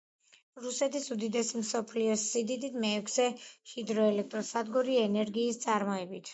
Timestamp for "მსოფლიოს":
1.65-2.23